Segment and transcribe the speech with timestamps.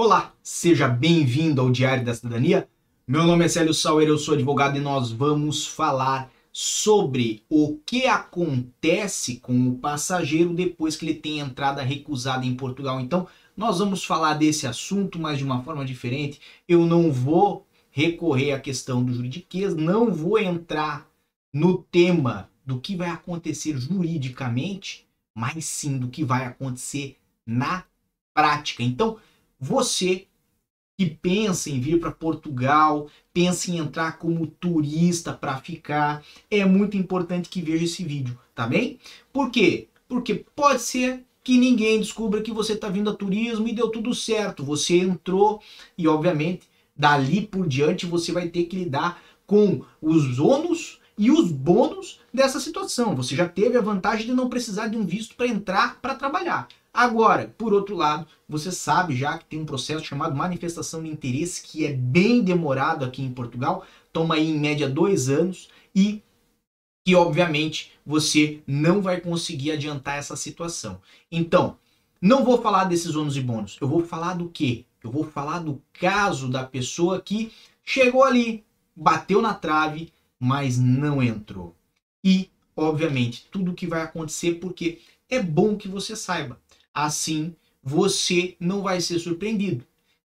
[0.00, 2.68] Olá, seja bem-vindo ao Diário da Cidadania.
[3.04, 8.06] Meu nome é Célio Sauer, eu sou advogado e nós vamos falar sobre o que
[8.06, 13.00] acontece com o passageiro depois que ele tem entrada recusada em Portugal.
[13.00, 13.26] Então,
[13.56, 16.40] nós vamos falar desse assunto, mas de uma forma diferente.
[16.68, 21.10] Eu não vou recorrer à questão do juridiquês, não vou entrar
[21.52, 27.82] no tema do que vai acontecer juridicamente, mas sim do que vai acontecer na
[28.32, 28.84] prática.
[28.84, 29.18] Então,
[29.58, 30.26] você
[30.98, 36.96] que pensa em vir para Portugal, pensa em entrar como turista para ficar, é muito
[36.96, 38.98] importante que veja esse vídeo, tá bem?
[39.32, 39.86] Por quê?
[40.08, 44.14] Porque pode ser que ninguém descubra que você está vindo a turismo e deu tudo
[44.14, 44.64] certo.
[44.64, 45.62] Você entrou
[45.96, 51.50] e, obviamente, dali por diante você vai ter que lidar com os ônus e os
[51.50, 53.16] bônus dessa situação.
[53.16, 56.68] Você já teve a vantagem de não precisar de um visto para entrar para trabalhar.
[56.98, 61.62] Agora, por outro lado, você sabe já que tem um processo chamado manifestação de interesse
[61.62, 66.20] que é bem demorado aqui em Portugal, toma aí em média dois anos e
[67.06, 71.00] que obviamente você não vai conseguir adiantar essa situação.
[71.30, 71.78] Então,
[72.20, 74.84] não vou falar desses ônus e bônus, eu vou falar do quê?
[75.00, 77.52] Eu vou falar do caso da pessoa que
[77.84, 78.64] chegou ali,
[78.96, 81.76] bateu na trave, mas não entrou.
[82.24, 84.98] E, obviamente, tudo o que vai acontecer porque
[85.30, 86.58] é bom que você saiba.
[87.00, 89.84] Assim, você não vai ser surpreendido.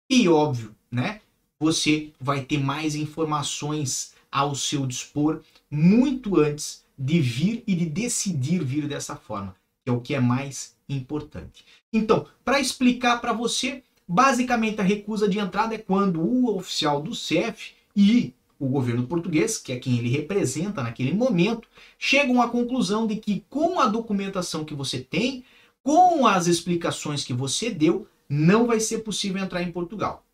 [0.08, 1.20] E óbvio, né?
[1.60, 8.64] Você vai ter mais informações ao seu dispor muito antes de vir e de decidir
[8.64, 11.62] vir dessa forma, que é o que é mais importante.
[11.92, 17.14] Então, para explicar para você, basicamente a recusa de entrada é quando o oficial do
[17.14, 23.06] CEF e o governo português, que é quem ele representa naquele momento, chegam à conclusão
[23.06, 25.44] de que com a documentação que você tem,
[25.82, 30.24] com as explicações que você deu, não vai ser possível entrar em Portugal.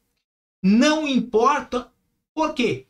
[0.63, 1.91] Não importa
[2.35, 2.87] por quê.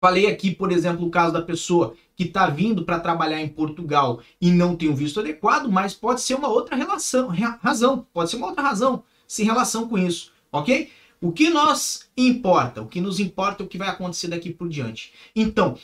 [0.00, 4.20] Falei aqui, por exemplo, o caso da pessoa que está vindo para trabalhar em Portugal
[4.40, 7.28] e não tem o visto adequado, mas pode ser uma outra relação,
[7.62, 10.90] razão, pode ser uma outra razão sem relação com isso, ok?
[11.20, 14.68] O que nós importa, o que nos importa é o que vai acontecer daqui por
[14.68, 15.12] diante.
[15.34, 15.78] Então,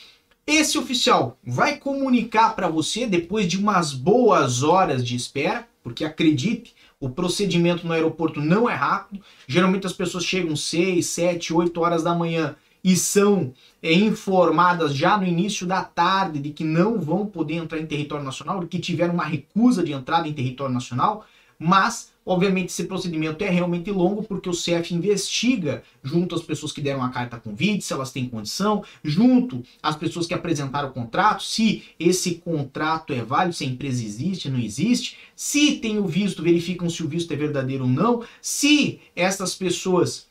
[0.46, 6.74] esse oficial vai comunicar para você depois de umas boas horas de espera, porque acredite,
[6.98, 9.22] o procedimento no aeroporto não é rápido.
[9.46, 13.52] Geralmente as pessoas chegam 6, 7, 8 horas da manhã e são
[13.82, 18.24] é, informadas já no início da tarde de que não vão poder entrar em território
[18.24, 21.26] nacional, de que tiveram uma recusa de entrada em território nacional,
[21.58, 26.80] mas Obviamente, esse procedimento é realmente longo porque o CEF investiga junto às pessoas que
[26.80, 31.42] deram a carta convite, se elas têm condição, junto às pessoas que apresentaram o contrato,
[31.42, 36.40] se esse contrato é válido, se a empresa existe, não existe, se tem o visto,
[36.40, 40.28] verificam se o visto é verdadeiro ou não, se essas pessoas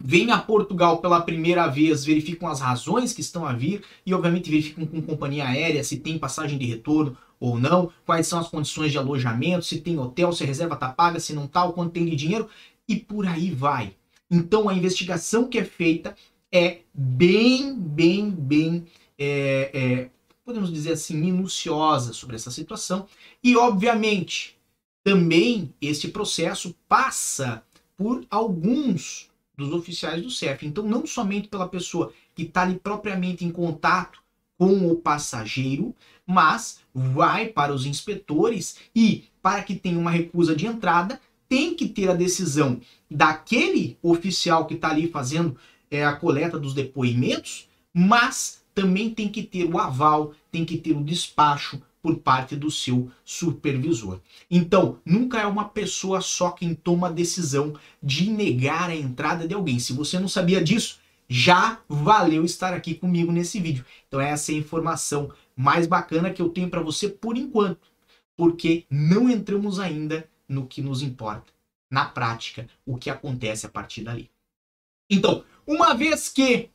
[0.00, 4.50] vêm a Portugal pela primeira vez, verificam as razões que estão a vir e, obviamente,
[4.50, 8.92] verificam com companhia aérea se tem passagem de retorno ou não, quais são as condições
[8.92, 11.90] de alojamento, se tem hotel, se a reserva está paga, se não está, o quanto
[11.90, 12.48] tem de dinheiro
[12.88, 13.96] e por aí vai.
[14.30, 16.14] Então a investigação que é feita
[16.52, 18.86] é bem, bem, bem,
[19.18, 20.10] é, é,
[20.44, 23.08] podemos dizer assim, minuciosa sobre essa situação
[23.42, 24.56] e, obviamente,
[25.02, 27.64] também este processo passa
[27.96, 29.28] por alguns
[29.58, 30.64] dos oficiais do CEF.
[30.64, 34.21] Então, não somente pela pessoa que está ali propriamente em contato
[34.62, 35.92] com o passageiro,
[36.24, 41.88] mas vai para os inspetores e, para que tenha uma recusa de entrada, tem que
[41.88, 42.80] ter a decisão
[43.10, 45.56] daquele oficial que está ali fazendo
[45.90, 50.92] é, a coleta dos depoimentos, mas também tem que ter o aval, tem que ter
[50.92, 54.20] o despacho por parte do seu supervisor.
[54.48, 59.54] Então, nunca é uma pessoa só quem toma a decisão de negar a entrada de
[59.54, 59.80] alguém.
[59.80, 61.01] Se você não sabia disso,
[61.32, 63.86] já valeu estar aqui comigo nesse vídeo.
[64.06, 67.88] Então, essa é a informação mais bacana que eu tenho para você por enquanto,
[68.36, 71.50] porque não entramos ainda no que nos importa,
[71.90, 74.30] na prática, o que acontece a partir dali.
[75.08, 76.68] Então, uma vez que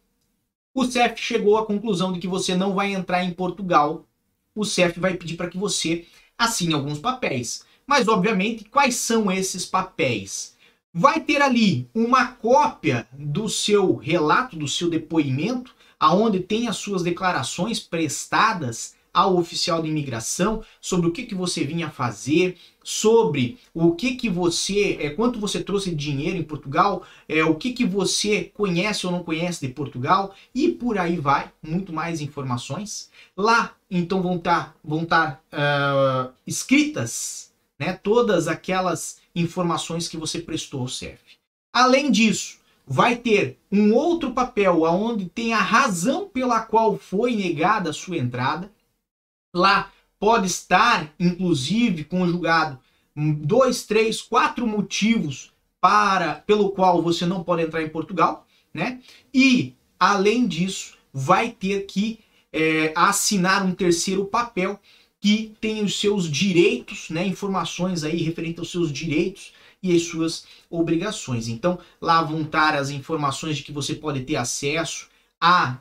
[0.74, 4.08] o CEF chegou à conclusão de que você não vai entrar em Portugal,
[4.56, 7.64] o CEF vai pedir para que você assine alguns papéis.
[7.86, 10.57] Mas, obviamente, quais são esses papéis?
[11.00, 17.04] Vai ter ali uma cópia do seu relato, do seu depoimento, aonde tem as suas
[17.04, 23.94] declarações prestadas ao oficial de imigração sobre o que, que você vinha fazer, sobre o
[23.94, 27.86] que que você, é, quanto você trouxe de dinheiro em Portugal, é, o que que
[27.86, 33.12] você conhece ou não conhece de Portugal e por aí vai, muito mais informações.
[33.38, 37.48] Lá, então, vão estar tá, vão tá, uh, escritas
[37.80, 41.20] né, todas aquelas informações que você prestou ao CEF.
[41.74, 47.90] Além disso, vai ter um outro papel onde tem a razão pela qual foi negada
[47.90, 48.72] a sua entrada.
[49.56, 52.80] Lá pode estar, inclusive, conjugado
[53.16, 55.52] dois, três, quatro motivos
[55.82, 59.02] para pelo qual você não pode entrar em Portugal, né?
[59.34, 62.20] E além disso, vai ter que
[62.54, 64.80] é, assinar um terceiro papel
[65.28, 67.28] que tem os seus direitos, né?
[67.28, 69.52] Informações aí referentes aos seus direitos
[69.84, 71.50] e as suas obrigações.
[71.50, 75.10] Então, lá vão estar as informações de que você pode ter acesso
[75.42, 75.80] a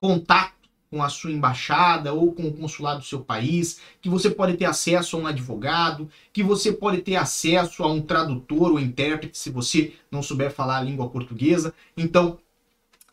[0.00, 0.54] contato
[0.90, 4.64] com a sua embaixada ou com o consulado do seu país, que você pode ter
[4.64, 9.50] acesso a um advogado, que você pode ter acesso a um tradutor ou intérprete se
[9.50, 11.72] você não souber falar a língua portuguesa.
[11.96, 12.40] Então,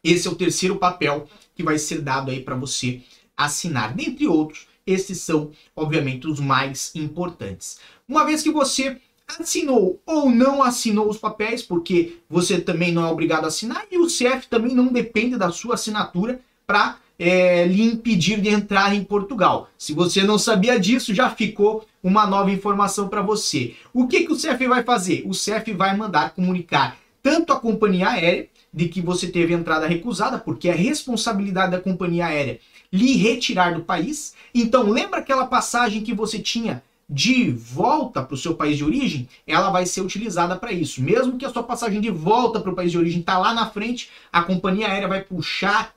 [0.03, 3.03] esse é o terceiro papel que vai ser dado aí para você
[3.37, 3.93] assinar.
[3.93, 7.79] Dentre outros, esses são, obviamente, os mais importantes.
[8.07, 8.97] Uma vez que você
[9.39, 13.97] assinou ou não assinou os papéis, porque você também não é obrigado a assinar e
[13.97, 19.03] o CF também não depende da sua assinatura para é, lhe impedir de entrar em
[19.03, 19.69] Portugal.
[19.77, 23.73] Se você não sabia disso, já ficou uma nova informação para você.
[23.93, 25.23] O que, que o CF vai fazer?
[25.25, 30.37] O CF vai mandar comunicar tanto a companhia aérea de que você teve entrada recusada,
[30.37, 32.59] porque é responsabilidade da companhia aérea
[32.95, 34.33] lhe retirar do país.
[34.53, 39.29] Então, lembra aquela passagem que você tinha de volta para o seu país de origem,
[39.45, 41.03] ela vai ser utilizada para isso.
[41.03, 43.69] Mesmo que a sua passagem de volta para o país de origem está lá na
[43.69, 45.93] frente, a companhia aérea vai puxar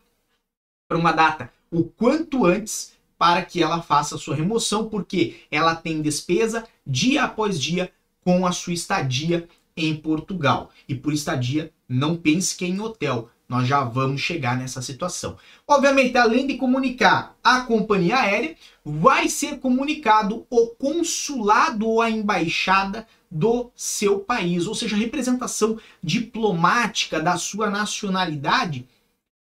[0.87, 5.75] para uma data o quanto antes para que ela faça a sua remoção, porque ela
[5.75, 7.91] tem despesa dia após dia
[8.25, 10.71] com a sua estadia em Portugal.
[10.89, 15.39] E por estadia, não pense que é em hotel, nós já vamos chegar nessa situação.
[15.67, 18.55] Obviamente, além de comunicar a companhia aérea,
[18.85, 25.79] vai ser comunicado o consulado ou a embaixada do seu país, ou seja, a representação
[26.03, 28.87] diplomática da sua nacionalidade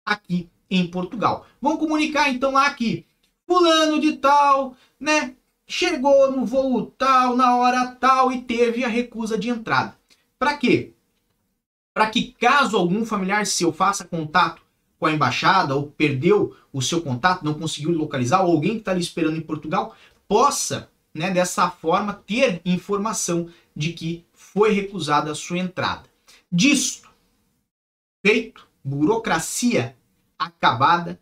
[0.06, 1.46] aqui em Portugal.
[1.62, 3.06] Vão comunicar então lá que
[3.46, 9.38] fulano de tal, né, chegou no voo tal, na hora tal e teve a recusa
[9.38, 9.98] de entrada.
[10.40, 10.94] Para quê?
[11.98, 14.62] Para que caso algum familiar seu faça contato
[15.00, 18.92] com a embaixada ou perdeu o seu contato, não conseguiu localizar, ou alguém que está
[18.92, 19.96] ali esperando em Portugal,
[20.28, 26.04] possa, né, dessa forma, ter informação de que foi recusada a sua entrada.
[26.52, 27.10] Disto,
[28.24, 29.98] feito, burocracia
[30.38, 31.20] acabada,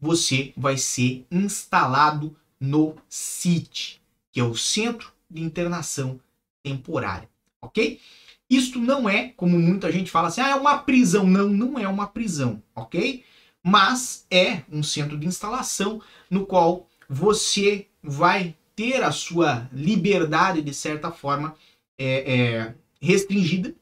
[0.00, 4.00] você vai ser instalado no CIT,
[4.32, 6.18] que é o Centro de Internação
[6.62, 7.28] Temporária,
[7.60, 8.00] ok?
[8.48, 11.26] Isto não é, como muita gente fala assim, ah, é uma prisão.
[11.26, 13.24] Não, não é uma prisão, ok?
[13.62, 16.00] Mas é um centro de instalação
[16.30, 21.56] no qual você vai ter a sua liberdade, de certa forma,
[21.98, 23.74] é, é, restringida,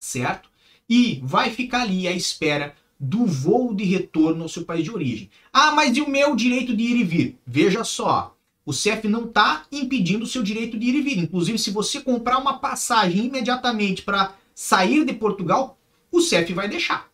[0.00, 0.48] certo?
[0.88, 5.30] E vai ficar ali à espera do voo de retorno ao seu país de origem.
[5.52, 7.38] Ah, mas e o meu direito de ir e vir?
[7.46, 8.35] Veja só,
[8.66, 11.18] o CEF não está impedindo o seu direito de ir e vir.
[11.18, 15.78] Inclusive, se você comprar uma passagem imediatamente para sair de Portugal,
[16.10, 17.08] o CEF vai deixar.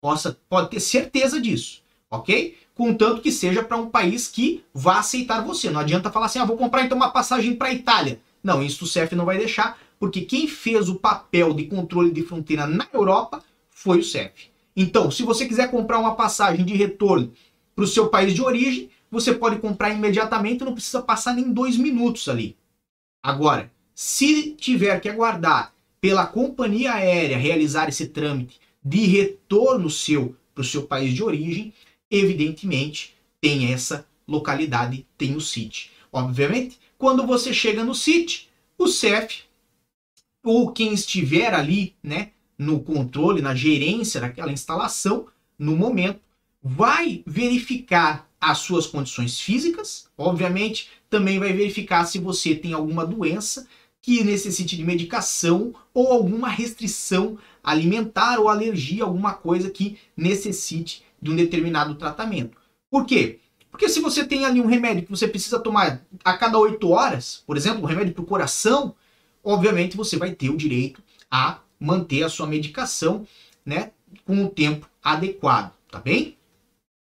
[0.00, 2.58] Possa, pode ter certeza disso, ok?
[2.74, 5.70] Contanto que seja para um país que vá aceitar você.
[5.70, 8.20] Não adianta falar assim, ah, vou comprar então uma passagem para a Itália.
[8.42, 12.22] Não, isso o CEF não vai deixar, porque quem fez o papel de controle de
[12.22, 13.40] fronteira na Europa
[13.70, 14.50] foi o CEF.
[14.76, 17.32] Então, se você quiser comprar uma passagem de retorno
[17.74, 21.76] para o seu país de origem, você pode comprar imediatamente, não precisa passar nem dois
[21.76, 22.56] minutos ali.
[23.22, 30.62] Agora, se tiver que aguardar pela companhia aérea realizar esse trâmite de retorno seu para
[30.62, 31.72] o seu país de origem,
[32.10, 35.90] evidentemente tem essa localidade, tem o CIT.
[36.12, 39.42] Obviamente, quando você chega no CIT, o CEF
[40.44, 45.26] ou quem estiver ali, né, no controle, na gerência daquela instalação,
[45.58, 46.20] no momento,
[46.62, 53.66] vai verificar as suas condições físicas, obviamente, também vai verificar se você tem alguma doença
[54.00, 61.30] que necessite de medicação ou alguma restrição alimentar ou alergia, alguma coisa que necessite de
[61.30, 62.56] um determinado tratamento.
[62.90, 63.40] Por quê?
[63.70, 67.42] Porque se você tem ali um remédio que você precisa tomar a cada oito horas,
[67.46, 68.94] por exemplo, um remédio para o coração,
[69.42, 73.26] obviamente você vai ter o direito a manter a sua medicação
[73.64, 73.90] né,
[74.24, 76.36] com o tempo adequado, tá bem?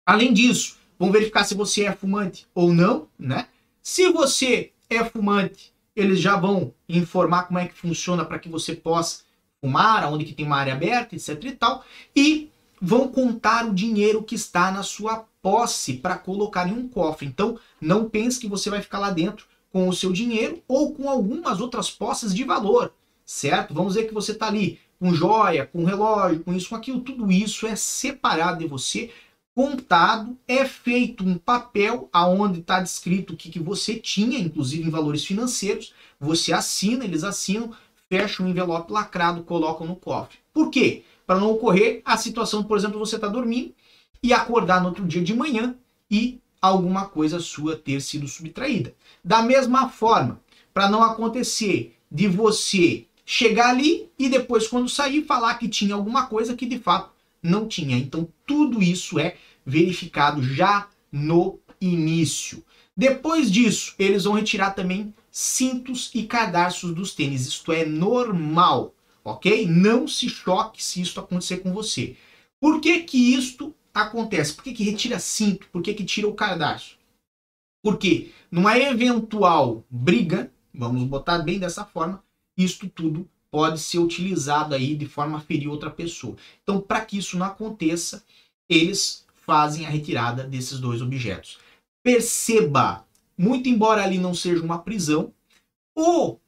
[0.06, 3.48] Além disso, vão verificar se você é fumante ou não, né?
[3.82, 8.74] Se você é fumante, eles já vão informar como é que funciona para que você
[8.74, 9.22] possa
[9.62, 11.82] fumar, aonde que tem uma área aberta, etc e tal,
[12.14, 17.26] e vão contar o dinheiro que está na sua posse para colocar em um cofre.
[17.26, 21.08] Então, não pense que você vai ficar lá dentro com o seu dinheiro ou com
[21.08, 22.92] algumas outras posses de valor,
[23.24, 23.72] certo?
[23.72, 27.32] Vamos dizer que você está ali com joia, com relógio, com isso, com aquilo, tudo
[27.32, 29.10] isso é separado de você,
[29.54, 34.90] contado, é feito um papel aonde está descrito o que, que você tinha, inclusive em
[34.90, 37.72] valores financeiros, você assina, eles assinam,
[38.08, 40.38] fecham o envelope lacrado, colocam no cofre.
[40.52, 41.04] Por quê?
[41.26, 43.74] Para não ocorrer a situação, por exemplo, você está dormindo
[44.22, 45.74] e acordar no outro dia de manhã
[46.10, 48.94] e alguma coisa sua ter sido subtraída.
[49.24, 50.40] Da mesma forma,
[50.74, 56.26] para não acontecer de você chegar ali e depois, quando sair, falar que tinha alguma
[56.26, 57.10] coisa que de fato
[57.42, 57.96] não tinha.
[57.96, 62.64] Então, tudo isso é verificado já no início.
[62.96, 67.46] Depois disso, eles vão retirar também cintos e cadarços dos tênis.
[67.46, 68.94] Isto é normal,
[69.24, 69.66] ok?
[69.66, 72.16] Não se choque se isso acontecer com você.
[72.60, 74.54] Por que que isto acontece?
[74.54, 75.68] Por que que retira cinto?
[75.72, 76.98] Por que que tira o cadarço?
[77.82, 82.22] Porque numa eventual briga, vamos botar bem dessa forma,
[82.56, 86.36] isto tudo pode ser utilizado aí de forma a ferir outra pessoa.
[86.62, 88.24] Então, para que isso não aconteça,
[88.68, 91.58] eles fazem a retirada desses dois objetos.
[92.02, 93.04] Perceba,
[93.36, 95.32] muito embora ali não seja uma prisão,
[95.94, 96.40] ou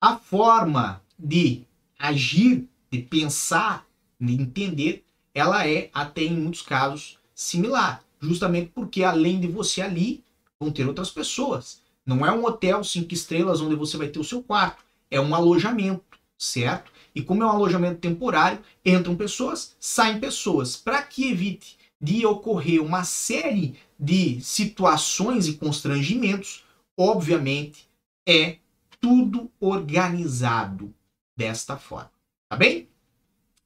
[0.00, 1.64] a forma de
[1.98, 3.86] agir, de pensar,
[4.20, 10.24] de entender, ela é até em muitos casos similar, justamente porque além de você ali
[10.60, 11.80] vão ter outras pessoas.
[12.04, 15.34] Não é um hotel cinco estrelas onde você vai ter o seu quarto, é um
[15.34, 16.02] alojamento,
[16.38, 16.92] certo?
[17.14, 22.80] E como é um alojamento temporário, entram pessoas, saem pessoas, para que evite de ocorrer
[22.80, 26.64] uma série de situações e constrangimentos,
[26.96, 27.88] obviamente
[28.26, 28.58] é
[29.00, 30.94] tudo organizado
[31.36, 32.12] desta forma,
[32.48, 32.88] tá bem?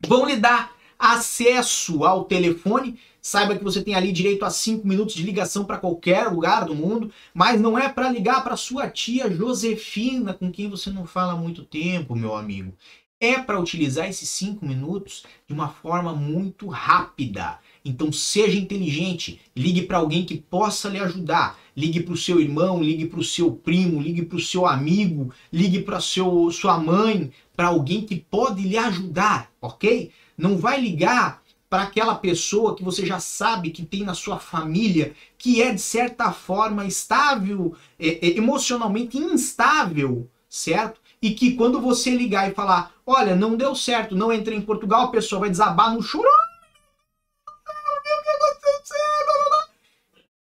[0.06, 2.98] Vão lhe dar acesso ao telefone.
[3.24, 6.74] Saiba que você tem ali direito a 5 minutos de ligação para qualquer lugar do
[6.74, 11.34] mundo, mas não é para ligar para sua tia Josefina, com quem você não fala
[11.34, 12.74] há muito tempo, meu amigo.
[13.20, 17.60] É para utilizar esses 5 minutos de uma forma muito rápida.
[17.84, 21.56] Então seja inteligente, ligue para alguém que possa lhe ajudar.
[21.76, 25.32] Ligue para o seu irmão, ligue para o seu primo, ligue para o seu amigo,
[25.52, 30.10] ligue para sua mãe, para alguém que pode lhe ajudar, ok?
[30.36, 31.41] Não vai ligar
[31.72, 35.80] para aquela pessoa que você já sabe que tem na sua família, que é de
[35.80, 41.00] certa forma estável, é, é, emocionalmente instável, certo?
[41.22, 45.04] E que quando você ligar e falar, olha, não deu certo, não entrei em Portugal,
[45.04, 46.28] a pessoa vai desabar no choro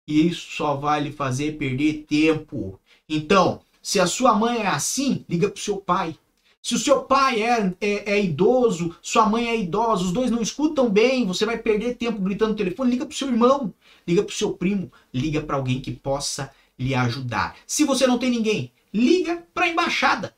[0.09, 2.81] e isso só vai lhe fazer perder tempo.
[3.07, 6.17] Então, se a sua mãe é assim, liga para o seu pai.
[6.63, 10.43] Se o seu pai é, é, é, idoso, sua mãe é idosa, os dois não
[10.43, 13.73] escutam bem, você vai perder tempo gritando no telefone, liga para o seu irmão,
[14.07, 17.57] liga para o seu primo, liga para alguém que possa lhe ajudar.
[17.67, 20.37] Se você não tem ninguém, liga para a embaixada,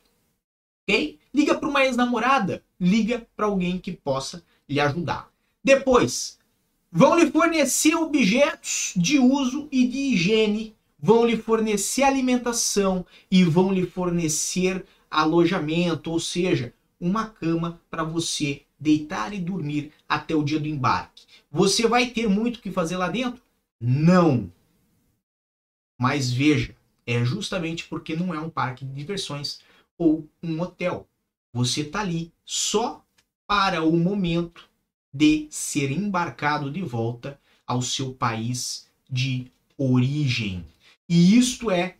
[0.88, 1.18] ok?
[1.34, 5.28] Liga para uma ex-namorada, liga para alguém que possa lhe ajudar.
[5.64, 6.38] Depois,
[6.94, 13.72] Vão lhe fornecer objetos de uso e de higiene, vão lhe fornecer alimentação e vão
[13.72, 20.58] lhe fornecer alojamento, ou seja, uma cama para você deitar e dormir até o dia
[20.58, 21.24] do embarque.
[21.50, 23.42] Você vai ter muito o que fazer lá dentro?
[23.80, 24.50] Não.
[26.00, 26.74] Mas veja,
[27.06, 29.60] é justamente porque não é um parque de diversões
[29.98, 31.06] ou um hotel.
[31.52, 33.04] Você está ali só
[33.46, 34.68] para o momento
[35.12, 40.64] de ser embarcado de volta ao seu país de origem.
[41.08, 41.96] E isto é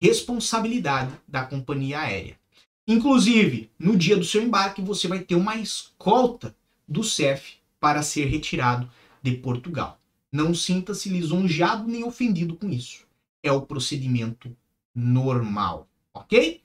[0.00, 2.38] responsabilidade da companhia aérea.
[2.86, 6.54] Inclusive, no dia do seu embarque, você vai ter uma escolta
[6.86, 8.88] do CEF para ser retirado
[9.22, 10.00] de Portugal.
[10.30, 13.04] Não sinta-se lisonjeado nem ofendido com isso.
[13.42, 14.56] É o procedimento
[14.94, 16.60] normal, ok?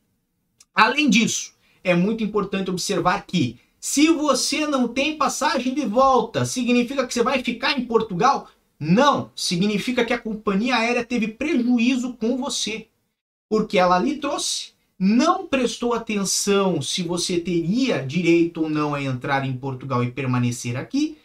[0.73, 7.05] Além disso, é muito importante observar que se você não tem passagem de volta, significa
[7.07, 8.47] que você vai ficar em Portugal?
[8.79, 12.87] Não, significa que a companhia aérea teve prejuízo com você,
[13.51, 19.45] porque ela lhe trouxe, não prestou atenção se você teria direito ou não a entrar
[19.45, 21.17] em Portugal e permanecer aqui,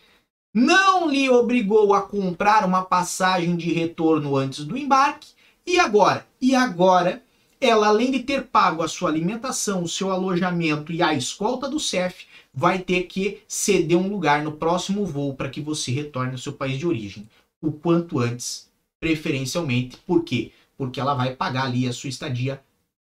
[0.52, 5.28] não lhe obrigou a comprar uma passagem de retorno antes do embarque,
[5.64, 6.26] e agora?
[6.40, 7.22] E agora
[7.60, 11.78] ela, além de ter pago a sua alimentação, o seu alojamento e a escolta do
[11.78, 16.38] CEF, vai ter que ceder um lugar no próximo voo para que você retorne ao
[16.38, 17.28] seu país de origem
[17.62, 18.68] o quanto antes,
[18.98, 19.96] preferencialmente.
[19.98, 20.50] Por quê?
[20.76, 22.62] Porque ela vai pagar ali a sua estadia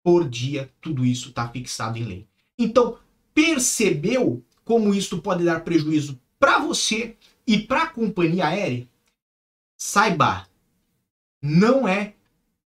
[0.04, 2.28] por dia, tudo isso está fixado em lei.
[2.58, 3.00] Então,
[3.34, 7.16] percebeu como isso pode dar prejuízo para você
[7.48, 8.88] e para a companhia aérea?
[9.78, 10.48] Saiba,
[11.42, 12.16] não é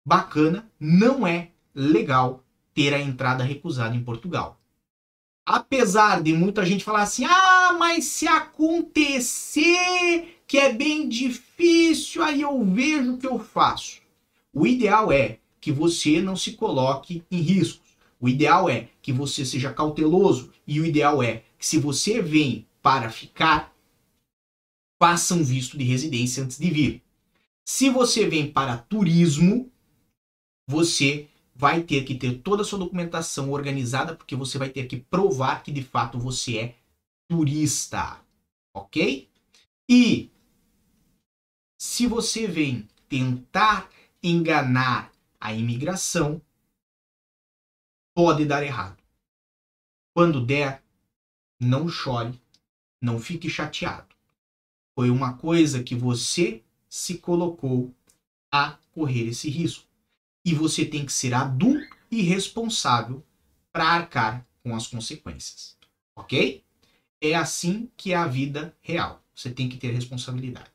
[0.05, 4.59] bacana, não é legal ter a entrada recusada em Portugal.
[5.45, 9.63] apesar de muita gente falar assim: ah, mas se acontecer
[10.45, 14.01] que é bem difícil, aí eu vejo o que eu faço.
[14.57, 17.95] O ideal é que você não se coloque em riscos.
[18.19, 22.65] O ideal é que você seja cauteloso e o ideal é que se você vem
[22.81, 23.71] para ficar,
[24.99, 27.03] faça um visto de residência antes de vir.
[27.63, 29.71] Se você vem para turismo,
[30.67, 34.97] você vai ter que ter toda a sua documentação organizada, porque você vai ter que
[34.97, 36.75] provar que de fato você é
[37.29, 38.19] turista,
[38.73, 39.29] ok?
[39.87, 40.31] E
[41.79, 43.87] se você vem tentar
[44.21, 46.41] enganar a imigração,
[48.15, 49.01] pode dar errado.
[50.13, 50.83] Quando der,
[51.59, 52.41] não chore,
[53.01, 54.15] não fique chateado.
[54.95, 57.93] Foi uma coisa que você se colocou
[58.51, 59.85] a correr esse risco
[60.43, 63.23] e você tem que ser adulto e responsável
[63.71, 65.77] para arcar com as consequências.
[66.15, 66.63] Ok?
[67.21, 69.23] É assim que é a vida real.
[69.35, 70.71] Você tem que ter responsabilidade.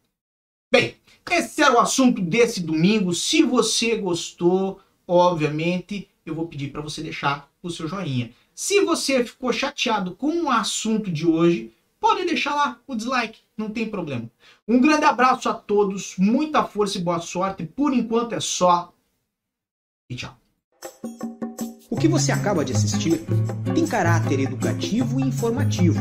[0.72, 0.96] Bem,
[1.30, 3.12] esse era o assunto desse domingo.
[3.12, 8.32] Se você gostou, obviamente, eu vou pedir para você deixar o seu joinha.
[8.54, 13.68] Se você ficou chateado com o assunto de hoje, pode deixar lá o dislike, não
[13.68, 14.30] tem problema.
[14.66, 17.66] Um grande abraço a todos, muita força e boa sorte.
[17.66, 18.94] Por enquanto é só
[20.08, 20.34] e tchau.
[21.90, 23.20] O que você acaba de assistir
[23.74, 26.00] tem caráter educativo e informativo.